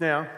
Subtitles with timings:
[0.00, 0.28] Now,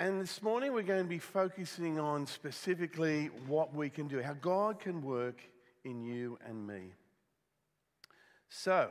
[0.00, 4.32] and this morning we're going to be focusing on specifically what we can do, how
[4.32, 5.48] God can work
[5.84, 6.94] in you and me.
[8.48, 8.90] So,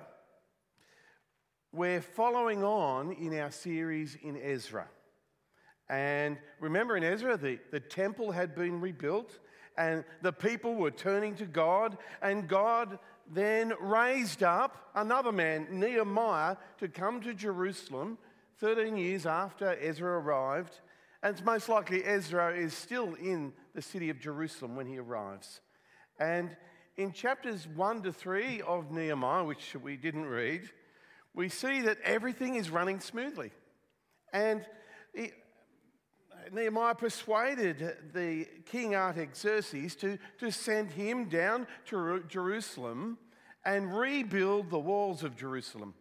[1.73, 4.87] we're following on in our series in Ezra.
[5.89, 9.37] And remember, in Ezra, the, the temple had been rebuilt
[9.77, 12.97] and the people were turning to God, and God
[13.31, 18.17] then raised up another man, Nehemiah, to come to Jerusalem
[18.59, 20.79] 13 years after Ezra arrived.
[21.23, 25.61] And it's most likely Ezra is still in the city of Jerusalem when he arrives.
[26.19, 26.55] And
[26.97, 30.69] in chapters 1 to 3 of Nehemiah, which we didn't read,
[31.33, 33.51] we see that everything is running smoothly.
[34.31, 34.65] And
[36.51, 43.17] Nehemiah persuaded the king Artaxerxes to, to send him down to Jerusalem
[43.63, 45.93] and rebuild the walls of Jerusalem.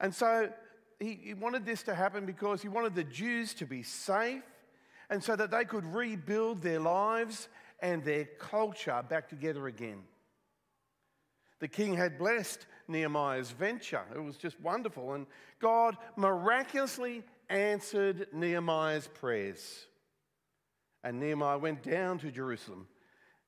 [0.00, 0.50] And so
[0.98, 4.42] he, he wanted this to happen because he wanted the Jews to be safe
[5.08, 7.48] and so that they could rebuild their lives
[7.80, 10.02] and their culture back together again.
[11.60, 14.04] The king had blessed Nehemiah's venture.
[14.14, 15.14] It was just wonderful.
[15.14, 15.26] And
[15.60, 19.86] God miraculously answered Nehemiah's prayers.
[21.02, 22.86] And Nehemiah went down to Jerusalem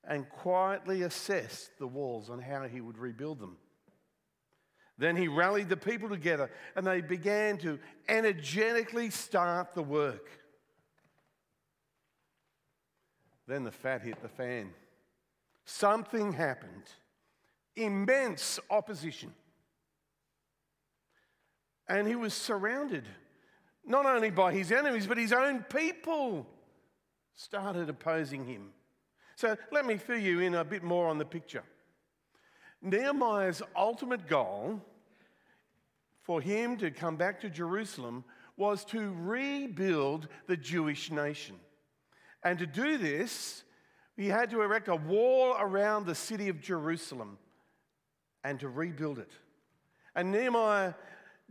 [0.05, 3.57] and quietly assessed the walls on how he would rebuild them.
[4.99, 7.79] Then he rallied the people together and they began to
[8.09, 10.29] energetically start the work.
[13.47, 14.71] Then the fat hit the fan.
[15.65, 16.85] Something happened.
[17.77, 19.33] Immense opposition.
[21.89, 23.05] And he was surrounded
[23.85, 26.47] not only by his enemies, but his own people
[27.35, 28.71] started opposing him.
[29.37, 31.65] So let me fill you in a bit more on the picture.
[32.81, 34.81] Nehemiah's ultimate goal
[36.21, 38.25] for him to come back to Jerusalem
[38.57, 41.57] was to rebuild the Jewish nation.
[42.45, 43.65] And to do this,
[44.17, 47.39] he had to erect a wall around the city of Jerusalem
[48.45, 49.31] and to rebuild it.
[50.15, 50.95] And Nehemiah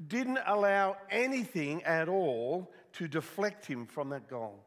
[0.07, 4.63] didn't allow anything at all to deflect him from that goal.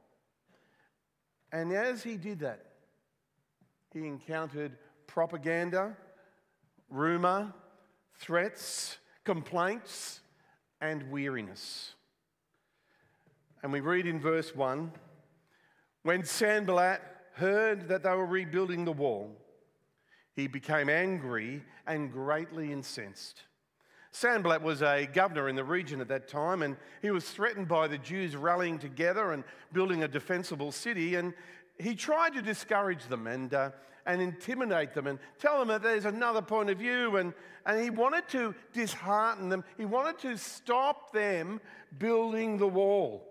[1.53, 2.65] And as he did that,
[3.93, 5.97] he encountered propaganda,
[6.89, 7.53] rumor,
[8.17, 10.21] threats, complaints,
[10.81, 11.95] and weariness.
[13.63, 14.93] And we read in verse 1
[16.03, 17.01] when Sanballat
[17.33, 19.35] heard that they were rebuilding the wall,
[20.35, 23.41] he became angry and greatly incensed.
[24.15, 27.89] Sanballat was a governor in the region at that time, and he was threatened by
[27.89, 29.43] the Jews rallying together and
[29.73, 31.17] building a defensible city.
[31.17, 31.35] And
[31.81, 33.71] he tried to discourage them and, uh,
[34.07, 37.17] and intimidate them and tell them that there's another point of view.
[37.17, 37.35] And,
[37.67, 41.61] and he wanted to dishearten them, he wanted to stop them
[41.99, 43.29] building the wall.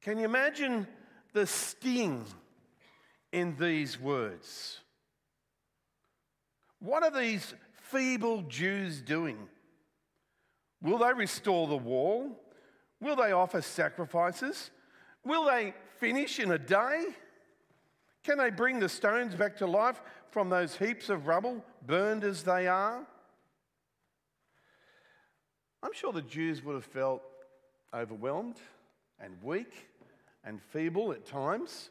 [0.00, 0.86] Can you imagine
[1.34, 2.24] the sting
[3.32, 4.80] in these words?
[6.78, 7.54] What are these
[7.92, 9.38] feeble Jews doing?
[10.80, 12.40] Will they restore the wall?
[13.00, 14.70] Will they offer sacrifices?
[15.24, 17.04] Will they finish in a day?
[18.24, 22.42] Can they bring the stones back to life from those heaps of rubble, burned as
[22.42, 23.06] they are?
[25.82, 27.22] I'm sure the Jews would have felt
[27.92, 28.56] overwhelmed
[29.20, 29.88] and weak
[30.44, 31.90] and feeble at times.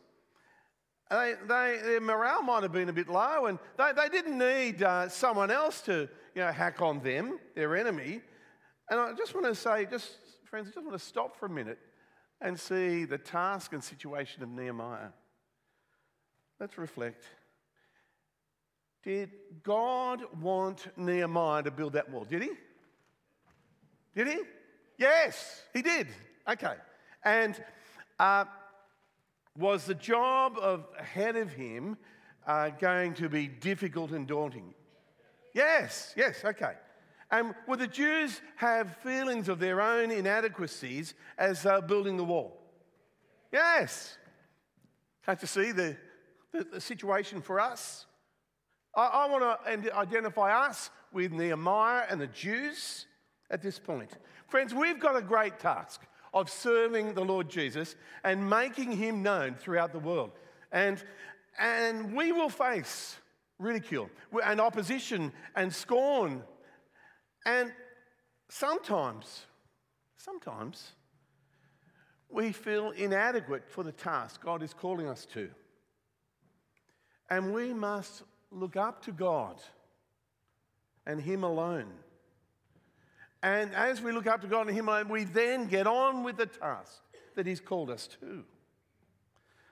[1.12, 4.82] They, they, their morale might have been a bit low, and they, they didn't need
[4.82, 8.22] uh, someone else to you know, hack on them, their enemy.
[8.90, 10.10] And I just want to say, just
[10.46, 11.80] friends, I just want to stop for a minute
[12.40, 15.10] and see the task and situation of Nehemiah.
[16.62, 17.26] Let's reflect.
[19.04, 19.32] Did
[19.64, 22.24] God want Nehemiah to build that wall?
[22.24, 22.52] Did he?
[24.16, 24.40] Did he?
[24.98, 26.08] Yes, he did.
[26.48, 26.76] Okay.
[27.26, 27.62] And
[28.18, 28.46] uh,
[29.58, 31.98] was the job of ahead of him
[32.48, 34.74] uh, going to be difficult and daunting?
[35.54, 36.74] Yes, yes, okay.
[37.30, 42.62] And would the Jews have feelings of their own inadequacies as they're building the wall?
[43.52, 44.18] Yes.
[45.26, 45.98] Can't you see the,
[46.52, 48.06] the, the situation for us?
[48.96, 53.06] I, I want to identify us with Nehemiah and the Jews
[53.50, 54.12] at this point.
[54.48, 56.02] Friends, we've got a great task
[56.34, 60.32] of serving the Lord Jesus and making him known throughout the world.
[60.72, 61.04] And,
[61.60, 63.18] and we will face
[63.60, 64.10] ridicule
[64.44, 66.44] and opposition and scorn.
[67.46, 67.72] And
[68.50, 69.46] sometimes,
[70.18, 70.92] sometimes,
[72.30, 75.50] we feel inadequate for the task God is calling us to.
[77.30, 79.62] And we must look up to God
[81.06, 81.92] and Him alone.
[83.44, 86.46] And as we look up to God and Him we then get on with the
[86.46, 87.02] task
[87.36, 88.44] that He's called us to.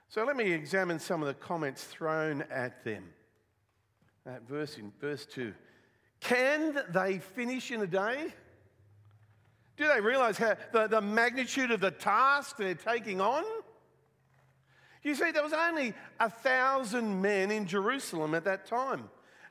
[0.09, 3.03] So let me examine some of the comments thrown at them.
[4.25, 5.53] That verse in verse 2.
[6.19, 8.33] Can they finish in a day?
[9.77, 13.43] Do they realize how, the, the magnitude of the task they're taking on?
[15.03, 19.09] You see, there was only a thousand men in Jerusalem at that time.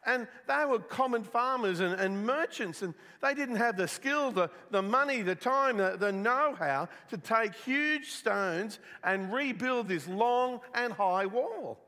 [0.08, 4.50] And they were common farmers and, and merchants, and they didn't have the skill, the,
[4.70, 10.08] the money, the time, the, the know how to take huge stones and rebuild this
[10.08, 11.78] long and high wall.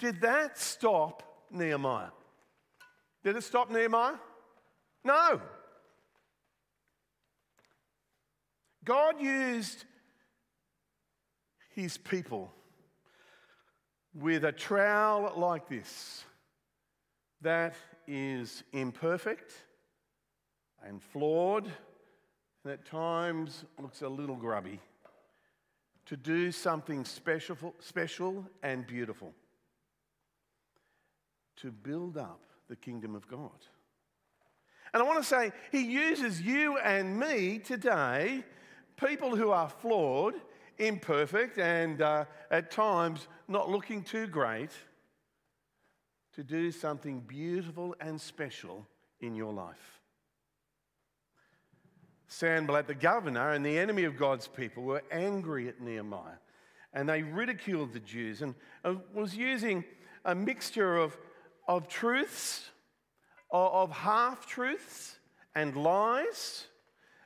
[0.00, 1.22] Did that stop
[1.52, 2.10] Nehemiah?
[3.22, 4.16] Did it stop Nehemiah?
[5.04, 5.40] No.
[8.84, 9.84] God used
[11.76, 12.52] his people
[14.14, 16.24] with a trowel like this.
[17.40, 17.76] That
[18.06, 19.52] is imperfect
[20.82, 21.70] and flawed
[22.64, 24.80] and at times looks a little grubby.
[26.06, 29.32] To do something special, special and beautiful.
[31.56, 33.50] To build up the kingdom of God.
[34.92, 38.44] And I want to say, He uses you and me today,
[38.96, 40.34] people who are flawed,
[40.78, 44.70] imperfect, and uh, at times not looking too great,
[46.34, 48.86] to do something beautiful and special
[49.20, 50.00] in your life.
[52.28, 56.36] Sanballat, the governor and the enemy of God's people, were angry at Nehemiah
[56.92, 58.54] and they ridiculed the Jews and
[58.84, 59.84] uh, was using
[60.24, 61.16] a mixture of,
[61.66, 62.70] of truths
[63.50, 65.18] of half truths
[65.54, 66.66] and lies.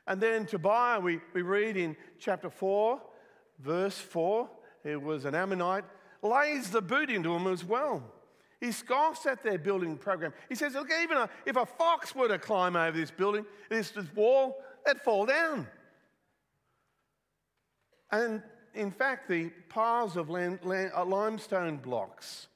[0.07, 3.01] And then Tobiah, we, we read in chapter 4,
[3.59, 4.49] verse 4,
[4.83, 5.85] it was an Ammonite,
[6.23, 8.03] lays the boot into him as well.
[8.59, 10.33] He scoffs at their building program.
[10.47, 13.91] He says, Look, even a, if a fox were to climb over this building, this,
[13.91, 15.67] this wall, it'd fall down.
[18.11, 18.41] And
[18.73, 22.47] in fact, the piles of land, land, uh, limestone blocks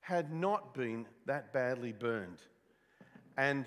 [0.00, 2.38] had not been that badly burned
[3.36, 3.64] and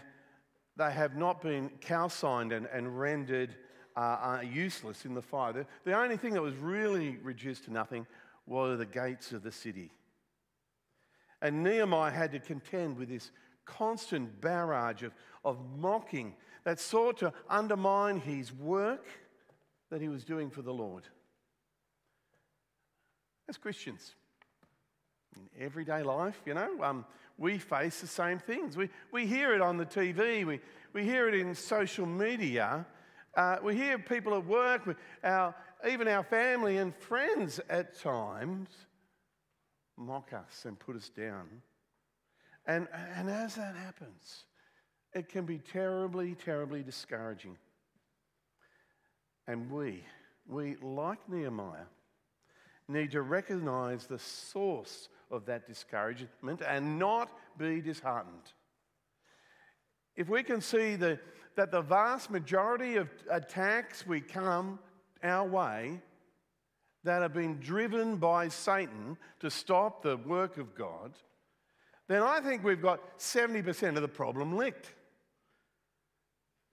[0.78, 3.56] they have not been calcined and, and rendered
[3.96, 5.54] uh, uh, useless in the fire.
[5.54, 8.06] The, the only thing that was really reduced to nothing
[8.48, 9.92] were the gates of the city.
[11.42, 13.30] And Nehemiah had to contend with this
[13.66, 15.12] constant barrage of,
[15.46, 16.34] of mocking
[16.64, 19.06] that sought to undermine his work
[19.92, 21.04] that he was doing for the Lord.
[23.48, 24.16] As Christians,
[25.36, 27.06] in everyday life, you know, um,
[27.38, 28.76] we face the same things.
[28.76, 30.60] We, we hear it on the TV, we,
[30.94, 32.86] we hear it in social media,
[33.36, 35.56] uh, we hear people at work, our,
[35.88, 38.70] even our family and friends at times
[39.98, 41.48] mock us and put us down.
[42.66, 44.46] And, and as that happens,
[45.14, 47.58] it can be terribly, terribly discouraging.
[49.48, 50.04] And we,
[50.48, 51.86] we, like Nehemiah,
[52.88, 58.54] need to recognize the source of that discouragement and not be disheartened.
[60.16, 61.20] If we can see the,
[61.56, 64.80] that the vast majority of attacks we come
[65.24, 66.02] our way
[67.04, 71.14] that have been driven by Satan to stop the work of God,
[72.08, 74.94] then I think we've got 70% of the problem licked.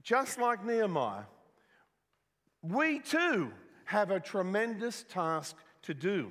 [0.02, 1.24] Just like Nehemiah,
[2.62, 3.50] we too
[3.84, 6.30] have a tremendous task to do.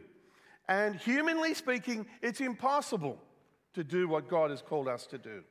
[0.67, 3.19] And humanly speaking, it's impossible
[3.73, 5.43] to do what God has called us to do.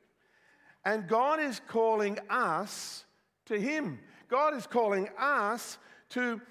[0.85, 3.05] And God is calling us
[3.45, 3.99] to Him.
[4.29, 5.77] God is calling us
[6.13, 6.41] to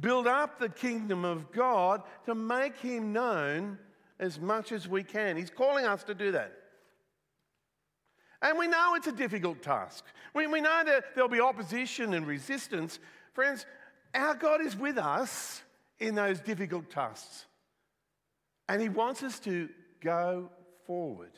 [0.00, 3.78] build up the kingdom of God, to make Him known
[4.18, 5.36] as much as we can.
[5.36, 6.52] He's calling us to do that.
[8.40, 10.04] And we know it's a difficult task.
[10.34, 12.98] We, we know that there'll be opposition and resistance.
[13.34, 13.66] Friends,
[14.14, 15.62] our God is with us
[16.00, 17.46] in those difficult tasks.
[18.68, 19.68] And He wants us to
[20.00, 20.50] go
[20.86, 21.32] forward.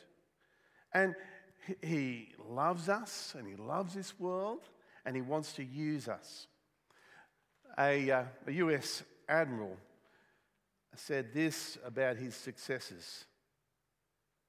[0.93, 1.13] And
[1.81, 4.61] He loves us and He loves this world
[5.05, 6.47] and He wants to use us.
[7.77, 9.77] A, uh, a US admiral
[10.95, 13.25] said this about his successes.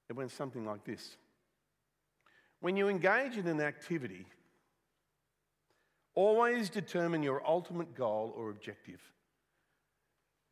[0.09, 1.17] It went something like this
[2.61, 4.25] When you engage in an activity,
[6.15, 9.01] always determine your ultimate goal or objective.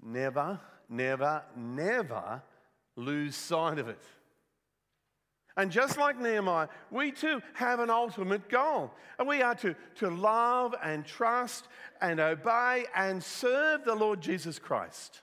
[0.04, 2.42] Never never, never
[2.96, 4.02] lose sight of it.
[5.58, 8.92] And just like Nehemiah, we too have an ultimate goal.
[9.18, 11.68] And we are to, to love and trust
[12.02, 15.22] and obey and serve the Lord Jesus Christ.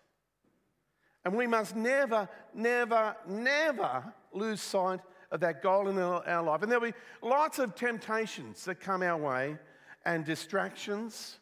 [1.25, 6.63] And we must never, never, never lose sight of that goal in our, life.
[6.63, 9.57] And there'll be lots of temptations that come our way,
[10.05, 11.39] and distractions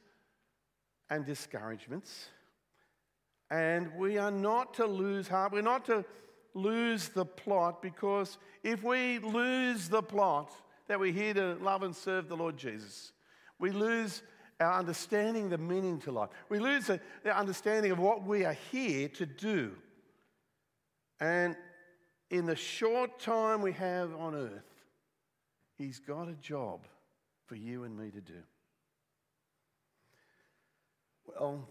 [1.09, 2.29] and discouragements.
[3.51, 5.53] And we are not to lose heart.
[5.53, 6.05] We're not to
[6.55, 10.53] lose the plot because if we lose the plot
[10.89, 13.13] that we're here to love and serve the Lord Jesus,
[13.59, 14.23] we lose
[14.59, 16.31] our understanding the meaning to life.
[16.49, 19.73] We lose the, the understanding of what we are here to do.
[21.19, 21.57] And
[22.31, 24.65] in the short time we have on earth,
[25.77, 26.87] He's got a job
[27.47, 28.43] for you and me to do.
[31.27, 31.67] Well,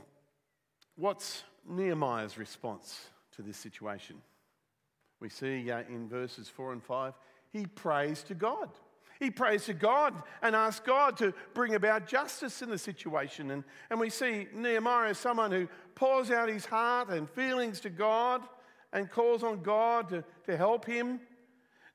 [0.95, 3.00] what's Nehemiah's response
[3.36, 4.17] to this situation?
[5.19, 7.13] We see uh, in verses 4 and 5,
[7.51, 8.69] he prays to God.
[9.19, 13.51] He prays to God and asks God to bring about justice in the situation.
[13.51, 17.89] And, and we see Nehemiah as someone who pours out his heart and feelings to
[17.89, 18.43] God
[18.93, 21.19] and calls on God to, to help him.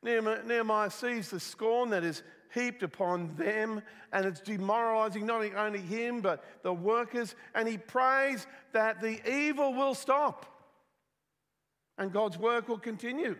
[0.02, 5.80] Nehemiah, Nehemiah sees the scorn that is heaped upon them, and it's demoralizing not only
[5.80, 7.34] him, but the workers.
[7.54, 10.53] And he prays that the evil will stop
[11.98, 13.36] and God's work will continue.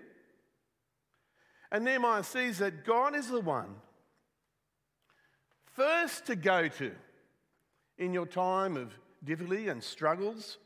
[1.72, 3.74] And Nehemiah sees that God is the one
[5.72, 6.92] first to go to
[7.98, 8.92] in your time of
[9.24, 10.58] difficulty and struggles.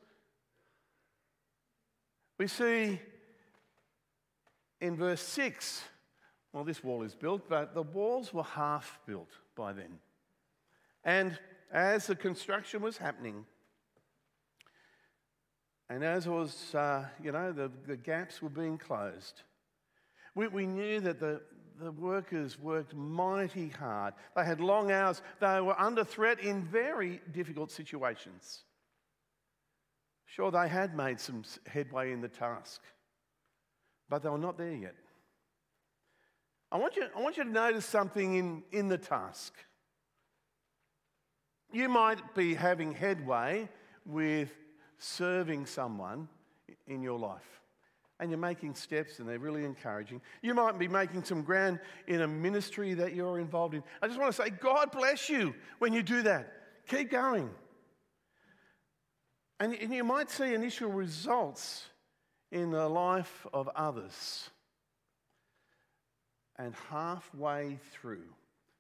[2.37, 3.01] We see
[4.81, 5.83] in verse 6
[6.53, 9.99] well, this wall is built, but the walls were half built by then.
[11.05, 11.39] And
[11.71, 13.45] as the construction was happening,
[15.91, 19.43] and as was, uh, you know, the, the gaps were being closed,
[20.35, 21.41] we, we knew that the,
[21.81, 24.15] the workers worked mighty hard.
[24.37, 25.23] They had long hours.
[25.41, 28.65] They were under threat in very difficult situations.
[30.27, 32.83] Sure, they had made some headway in the task,
[34.11, 34.95] but they were not there yet.
[36.71, 39.55] I want you, I want you to notice something in, in the task.
[41.73, 43.71] You might be having headway
[44.05, 44.51] with
[44.99, 46.29] serving someone
[46.87, 47.61] in your life.
[48.21, 50.21] And you're making steps and they're really encouraging.
[50.43, 51.79] You might be making some ground
[52.09, 53.85] in a ministry that you're involved in.
[54.03, 56.53] I just want to say, God bless you when you do that.
[56.89, 57.49] Keep going.
[59.61, 61.87] And, and you might see initial results
[62.51, 64.51] in the life of others.
[66.57, 68.25] And halfway through,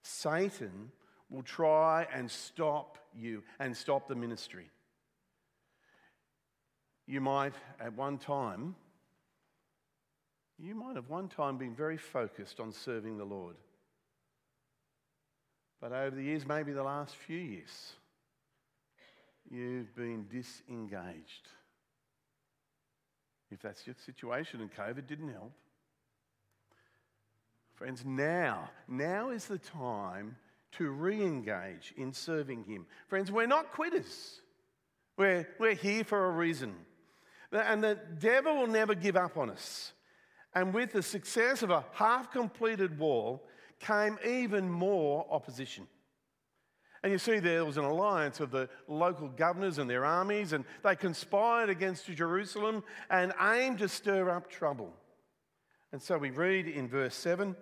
[0.03, 0.91] Satan
[1.31, 4.71] will try and stop you and stop the ministry.
[7.09, 8.77] You might, at one time,
[10.59, 13.57] you might have one time been very focused on serving the Lord.
[15.81, 17.93] But over the years, maybe the last few years,
[19.51, 21.49] you've been disengaged.
[23.51, 25.53] If that's your situation and COVID didn't help.
[27.75, 30.37] Friends, now, now is the time
[30.73, 32.85] to re engage in serving Him.
[33.07, 34.43] Friends, we're not quitters,
[35.17, 36.75] we're, we're here for a reason.
[37.53, 39.93] And the devil will never give up on us.
[40.55, 43.47] And with the success of a half completed wall
[43.81, 45.87] came even more opposition.
[47.03, 50.65] And you see, there was an alliance of the local governors and their armies, and
[50.83, 54.93] they conspired against Jerusalem and aimed to stir up trouble.
[55.93, 57.55] And so we read in verse 7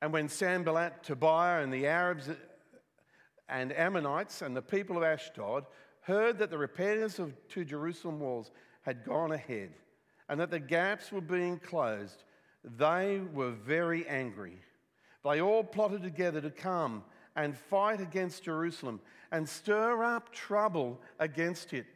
[0.00, 2.30] And when Sanballat, Tobiah, and the Arabs
[3.48, 5.66] and Ammonites and the people of Ashdod
[6.02, 8.50] heard that the repairs of to Jerusalem walls
[8.82, 9.70] had gone ahead
[10.28, 12.24] and that the gaps were being closed,
[12.64, 14.58] they were very angry.
[15.24, 17.04] They all plotted together to come
[17.36, 21.86] and fight against Jerusalem and stir up trouble against it.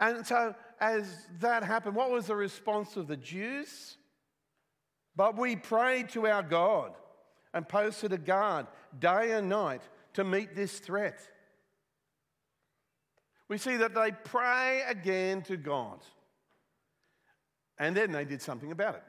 [0.00, 3.96] And so, as that happened, what was the response of the Jews?
[5.16, 6.92] But we prayed to our God
[7.52, 8.66] and posted a guard
[8.98, 9.82] day and night
[10.14, 11.20] to meet this threat
[13.48, 16.00] we see that they pray again to God.
[17.78, 19.02] And then they did something about it.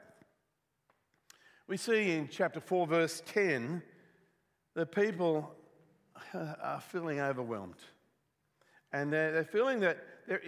[1.68, 3.82] We see in chapter 4, verse 10,
[4.74, 5.50] the people
[6.34, 7.80] are feeling overwhelmed.
[8.92, 10.40] And they're, they're feeling that there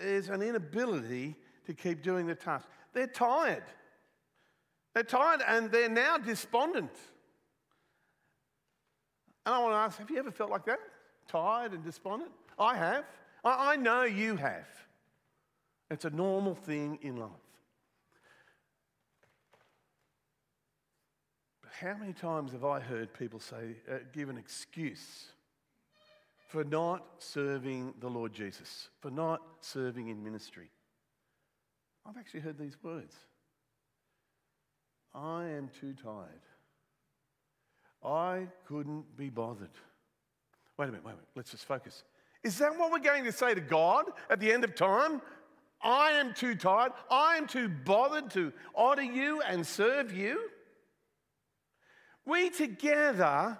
[0.00, 2.68] is an inability to keep doing the task.
[2.92, 3.64] They're tired.
[4.94, 6.92] They're tired and they're now despondent.
[9.44, 10.78] And I want to ask have you ever felt like that?
[11.28, 12.30] Tired and despondent?
[12.58, 13.04] I have.
[13.44, 14.66] I, I know you have.
[15.90, 17.30] It's a normal thing in life.
[21.62, 25.26] But how many times have I heard people say, uh, give an excuse
[26.48, 30.70] for not serving the Lord Jesus, for not serving in ministry?
[32.08, 33.14] I've actually heard these words.
[35.14, 36.42] I am too tired.
[38.04, 39.70] I couldn't be bothered.
[40.76, 41.28] Wait a minute, wait a minute.
[41.34, 42.04] Let's just focus.
[42.46, 45.20] Is that what we're going to say to God at the end of time?
[45.82, 46.92] I am too tired.
[47.10, 50.48] I am too bothered to honor you and serve you.
[52.24, 53.58] We together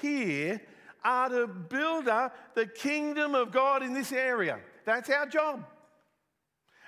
[0.00, 0.60] here
[1.02, 4.60] are to build up the kingdom of God in this area.
[4.84, 5.64] That's our job.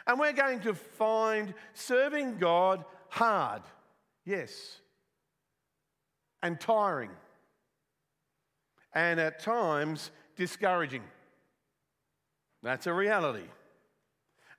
[0.07, 3.63] And we're going to find serving God hard,
[4.25, 4.77] yes,
[6.45, 7.11] and tiring,
[8.95, 11.03] and at times discouraging.
[12.63, 13.47] That's a reality.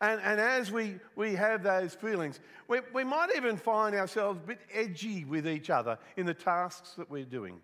[0.01, 4.47] And, and as we, we have those feelings, we, we might even find ourselves a
[4.47, 7.61] bit edgy with each other in the tasks that we're doing.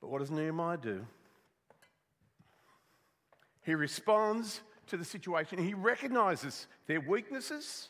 [0.00, 1.06] But what does Nehemiah do?
[3.64, 5.58] He responds to the situation.
[5.58, 7.88] He recognizes their weaknesses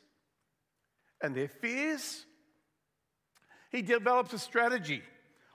[1.22, 2.26] and their fears.
[3.70, 5.02] He develops a strategy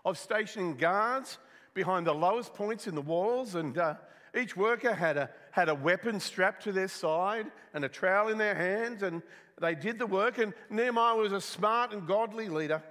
[0.06, 1.38] of stationing guards
[1.74, 3.96] behind the lowest points in the walls, and uh,
[4.36, 8.38] each worker had a, had a weapon strapped to their side and a trowel in
[8.38, 9.22] their hands, and
[9.62, 10.40] they did the work.
[10.40, 12.82] And Nehemiah was a smart and godly leader.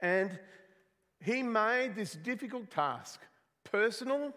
[0.00, 0.38] And
[1.20, 3.20] he made this difficult task
[3.64, 4.32] personal,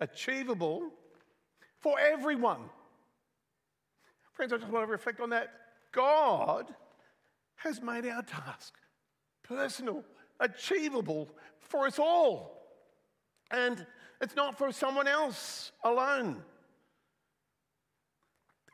[0.00, 0.90] achievable
[1.78, 2.62] for everyone.
[4.32, 5.52] Friends, I just want to reflect on that.
[5.92, 6.74] God
[7.56, 8.74] has made our task
[9.44, 10.04] personal,
[10.40, 11.28] achievable
[11.60, 12.58] for us all.
[13.50, 13.86] And
[14.20, 16.42] it's not for someone else alone.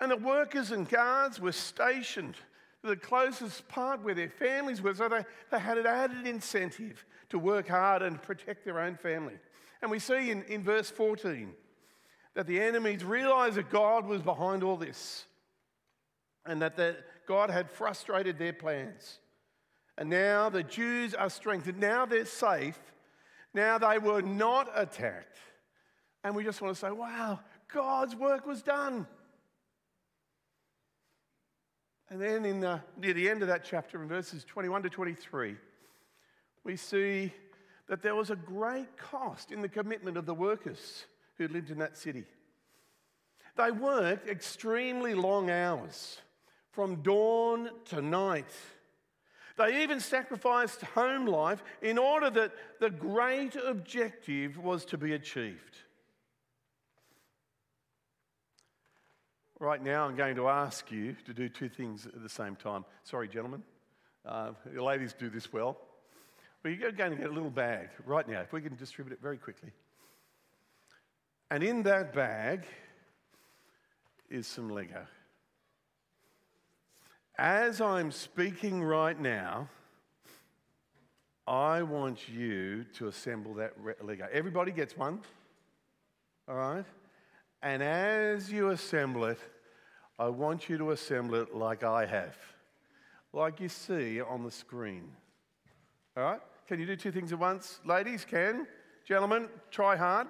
[0.00, 2.34] And the workers and guards were stationed
[2.82, 7.04] to the closest part where their families were, so they, they had an added incentive
[7.30, 9.34] to work hard and protect their own family.
[9.82, 11.52] And we see in, in verse 14
[12.34, 15.24] that the enemies realized that God was behind all this
[16.46, 19.18] and that the, God had frustrated their plans.
[19.96, 21.78] And now the Jews are strengthened.
[21.78, 22.78] Now they're safe
[23.54, 25.38] now they were not attacked.
[26.22, 27.40] And we just want to say, wow,
[27.72, 29.06] God's work was done.
[32.10, 35.56] And then in the, near the end of that chapter, in verses 21 to 23,
[36.64, 37.32] we see
[37.88, 41.04] that there was a great cost in the commitment of the workers
[41.36, 42.24] who lived in that city.
[43.56, 46.20] They worked extremely long hours,
[46.70, 48.50] from dawn to night.
[49.56, 55.76] They even sacrificed home life in order that the great objective was to be achieved.
[59.60, 62.84] Right now, I'm going to ask you to do two things at the same time.
[63.04, 63.62] Sorry, gentlemen.
[64.26, 65.78] Uh, the ladies do this well.
[66.62, 69.22] Well, you're going to get a little bag right now, if we can distribute it
[69.22, 69.70] very quickly.
[71.50, 72.66] And in that bag
[74.28, 75.06] is some Lego.
[77.36, 79.68] As I'm speaking right now,
[81.48, 84.28] I want you to assemble that Lego.
[84.32, 85.18] Everybody gets one,
[86.48, 86.84] all right?
[87.60, 89.40] And as you assemble it,
[90.16, 92.36] I want you to assemble it like I have,
[93.32, 95.10] like you see on the screen.
[96.16, 96.40] All right?
[96.68, 97.80] Can you do two things at once?
[97.84, 98.64] Ladies, can.
[99.04, 100.28] Gentlemen, try hard.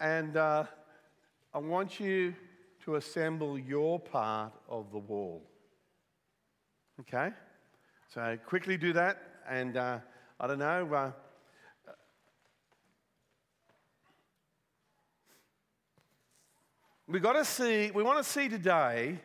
[0.00, 0.64] And uh,
[1.52, 2.34] I want you
[2.86, 5.42] to assemble your part of the wall.
[7.00, 7.30] Okay?
[8.12, 9.98] So quickly do that, and uh,
[10.38, 10.88] I don't know.
[10.94, 11.10] Uh,
[17.08, 19.18] we got to see, we want to see today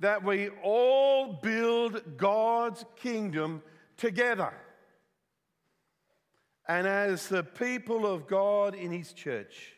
[0.00, 3.62] that we all build God's kingdom
[3.96, 4.54] together.
[6.68, 9.74] And as the people of God in His church,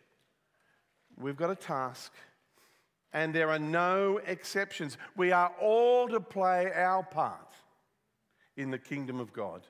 [1.17, 2.13] we've got a task
[3.13, 4.99] and there are no exceptions.
[5.17, 7.55] We are all to play our part
[8.57, 9.63] in the kingdom of God.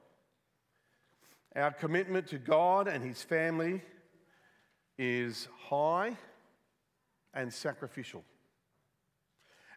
[1.54, 3.82] Our commitment to God and His family
[4.98, 6.16] is high
[7.34, 8.24] and sacrificial.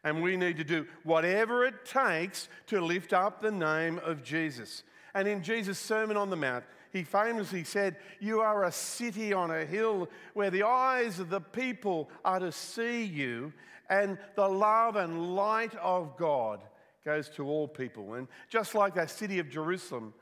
[0.04, 4.84] And we need to do whatever it takes to lift up the name of Jesus.
[5.13, 9.51] And in Jesus' Sermon on the Mount, he famously said, You are a city on
[9.51, 13.54] a hill where the eyes of the people are to see you,
[13.89, 16.62] and the love and light of God
[17.06, 18.15] goes to all people.
[18.15, 20.13] And just like that city of Jerusalem,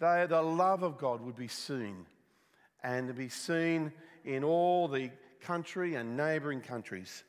[0.00, 2.06] they, the love of God would be seen
[2.82, 3.92] and to be seen
[4.24, 7.24] in all the country and neighboring countries.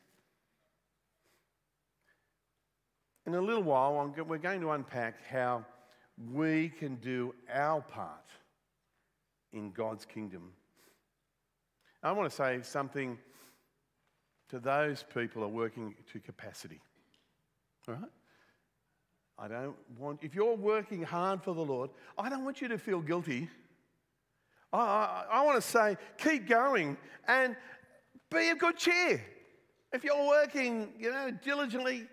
[3.26, 5.66] In a little while, we're going to unpack how
[6.32, 8.30] we can do our part
[9.54, 10.52] in God's kingdom.
[12.02, 13.18] I want to say something
[14.50, 16.82] to those people who are working to capacity.
[17.88, 18.04] All right?
[19.40, 22.78] I don't want, if you're working hard for the Lord, I don't want you to
[22.78, 23.50] feel guilty.
[24.72, 27.56] I, I, I want to say, keep going and
[28.30, 29.24] be of good cheer.
[29.92, 32.08] If you're working, you know, diligently,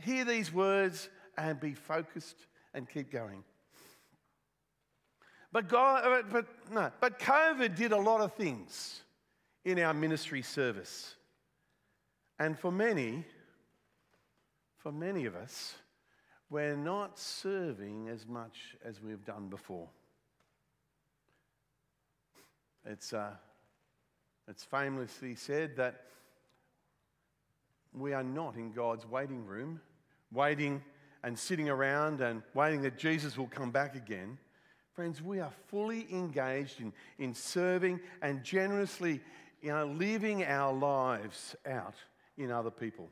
[0.00, 1.08] hear these words
[1.38, 2.36] and be focused
[2.74, 3.42] and keep going.
[5.56, 9.00] But God, uh, but no, but COVID did a lot of things
[9.64, 11.14] in our ministry service.
[12.38, 13.24] And for many,
[14.76, 15.76] for many of us,
[16.50, 19.88] we're not serving as much as we've done before.
[22.84, 23.30] It's, uh,
[24.48, 26.02] it's famously said that
[27.94, 29.80] we are not in God's waiting room,
[30.30, 30.82] waiting
[31.24, 34.36] and sitting around and waiting that Jesus will come back again.
[34.96, 39.20] Friends, we are fully engaged in, in serving and generously
[39.60, 41.96] you know, living our lives out
[42.38, 43.10] in other people.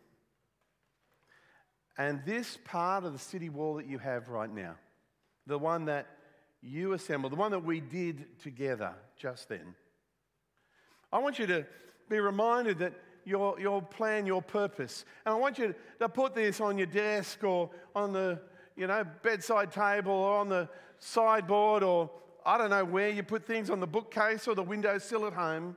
[1.98, 4.76] And this part of the city wall that you have right now,
[5.46, 6.06] the one that
[6.62, 9.74] you assembled, the one that we did together just then,
[11.12, 11.66] I want you to
[12.08, 12.94] be reminded that
[13.26, 17.44] your, your plan, your purpose, and I want you to put this on your desk
[17.44, 18.40] or on the
[18.74, 20.66] you know, bedside table or on the
[21.04, 22.10] sideboard or
[22.46, 25.76] I don't know where you put things on the bookcase or the windowsill at home.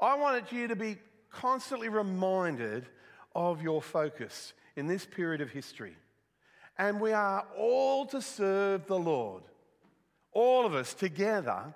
[0.00, 0.98] I wanted you to be
[1.30, 2.86] constantly reminded
[3.34, 5.96] of your focus in this period of history.
[6.78, 9.44] And we are all to serve the Lord,
[10.32, 11.74] all of us together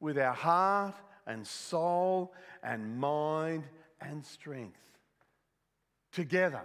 [0.00, 2.32] with our heart and soul
[2.62, 3.64] and mind
[4.00, 4.80] and strength.
[6.10, 6.62] Together.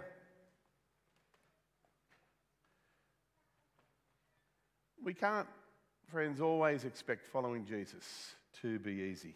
[5.08, 5.48] We can't,
[6.12, 9.34] friends, always expect following Jesus to be easy.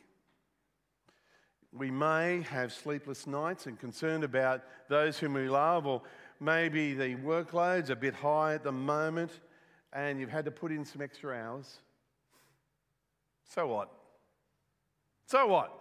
[1.72, 6.02] We may have sleepless nights and concerned about those whom we love, or
[6.40, 9.30] maybe the workload's a bit high at the moment
[9.94, 11.78] and you've had to put in some extra hours.
[13.48, 13.90] So what?
[15.24, 15.72] So what?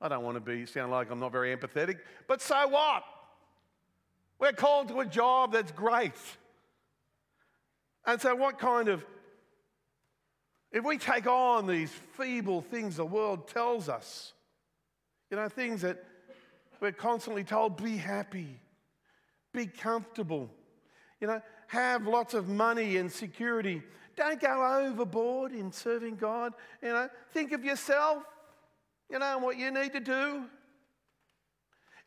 [0.00, 3.04] I don't want to be sound like I'm not very empathetic, but so what?
[4.40, 6.10] We're called to a job that's great.
[8.06, 9.04] And so, what kind of,
[10.70, 14.32] if we take on these feeble things the world tells us,
[15.30, 16.04] you know, things that
[16.80, 18.60] we're constantly told be happy,
[19.52, 20.48] be comfortable,
[21.20, 23.82] you know, have lots of money and security.
[24.14, 26.54] Don't go overboard in serving God.
[26.82, 28.22] You know, think of yourself,
[29.10, 30.44] you know, what you need to do.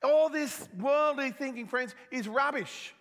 [0.02, 2.94] All this worldly thinking, friends, is rubbish.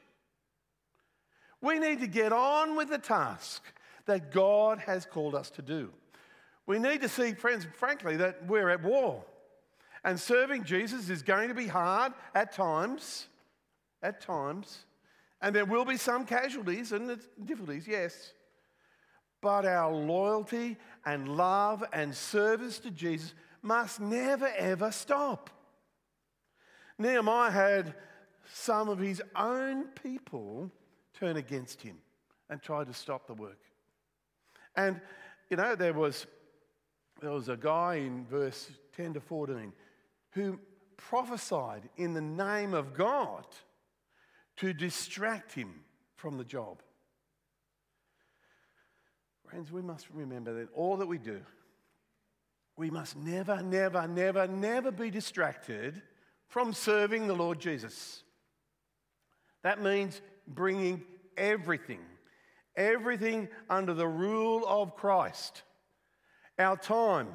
[1.60, 3.62] We need to get on with the task
[4.06, 5.90] that God has called us to do.
[6.66, 9.24] We need to see, friends, frankly, that we're at war.
[10.04, 13.26] And serving Jesus is going to be hard at times,
[14.02, 14.84] at times.
[15.40, 18.32] And there will be some casualties and difficulties, yes.
[19.40, 25.50] But our loyalty and love and service to Jesus must never ever stop.
[26.98, 27.94] Nehemiah had
[28.52, 30.70] some of his own people
[31.18, 31.96] turn against him
[32.50, 33.60] and try to stop the work.
[34.76, 35.00] And,
[35.50, 36.26] you know, there was,
[37.20, 39.72] there was a guy in verse 10 to 14
[40.30, 40.58] who
[40.96, 43.46] prophesied in the name of God
[44.56, 45.72] to distract him
[46.16, 46.82] from the job.
[49.48, 51.40] Friends, we must remember that all that we do,
[52.76, 56.02] we must never, never, never, never be distracted
[56.48, 58.22] from serving the Lord Jesus.
[59.62, 61.02] That means bringing
[61.36, 62.00] everything,
[62.76, 65.62] everything under the rule of Christ.
[66.58, 67.28] Our time,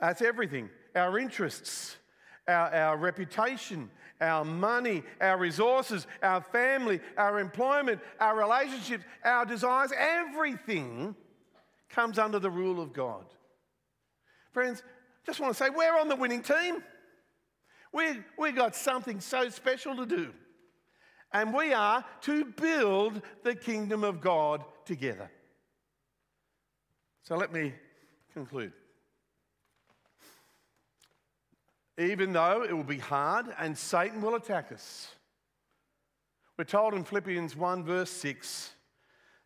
[0.00, 1.96] that's everything our interests,
[2.46, 9.92] our, our reputation, our money, our resources, our family, our employment, our relationships, our desires,
[9.96, 11.16] everything
[11.88, 13.24] comes under the rule of God.
[14.52, 14.82] Friends,
[15.26, 16.82] just want to say we're on the winning team.
[17.92, 20.32] We, we got something so special to do.
[21.34, 25.30] And we are to build the kingdom of God together.
[27.24, 27.74] So let me
[28.32, 28.72] conclude.
[31.98, 35.10] even though it will be hard and Satan will attack us.
[36.58, 38.72] We're told in Philippians 1, verse 6,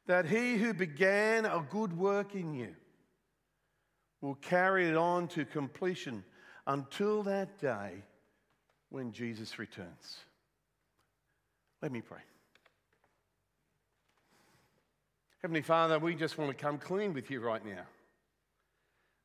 [0.07, 2.75] that he who began a good work in you
[4.21, 6.25] will carry it on to completion
[6.67, 8.03] until that day
[8.91, 10.19] when Jesus returns.
[11.81, 12.19] Let me pray.
[15.43, 17.87] Heavenly Father, we just want to come clean with you right now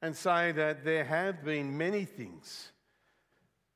[0.01, 2.71] and say that there have been many things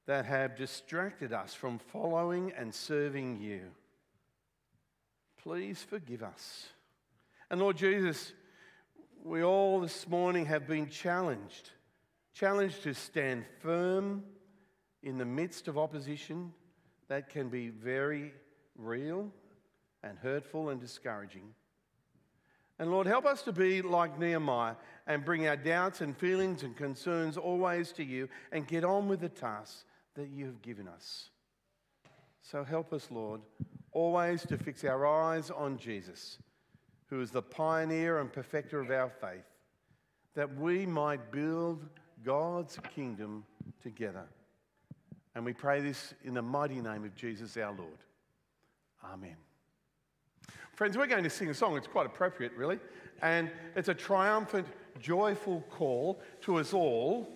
[0.06, 3.62] that have distracted us from following and serving you.
[5.42, 6.68] please forgive us.
[7.50, 8.34] And Lord Jesus,
[9.24, 11.72] we all this morning have been challenged,
[12.34, 14.24] challenged to stand firm
[15.04, 16.54] in the midst of opposition
[17.08, 18.34] that can be very
[18.78, 19.32] real
[20.04, 21.54] and hurtful and discouraging.
[22.80, 24.76] And Lord, help us to be like Nehemiah
[25.08, 29.20] and bring our doubts and feelings and concerns always to you and get on with
[29.20, 29.84] the tasks
[30.16, 31.30] that you have given us.
[32.42, 33.42] So help us, Lord,
[33.92, 36.38] always to fix our eyes on Jesus,
[37.08, 39.46] who is the pioneer and perfecter of our faith,
[40.36, 41.84] that we might build
[42.24, 43.44] God's kingdom
[43.82, 44.26] together.
[45.36, 48.00] And we pray this in the mighty name of Jesus our Lord.
[49.14, 49.36] Amen.
[50.74, 51.78] Friends, we're going to sing a song.
[51.78, 52.80] It's quite appropriate, really.
[53.22, 54.68] And it's a triumphant,
[55.00, 57.28] joyful call to us all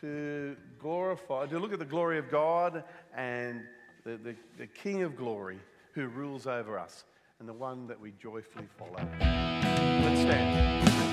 [0.00, 2.84] to glorify, to look at the glory of God
[3.14, 3.62] and
[4.04, 5.58] the, the, the King of glory
[5.92, 7.04] who rules over us
[7.40, 9.06] and the one that we joyfully follow.
[9.20, 11.05] Let's stand.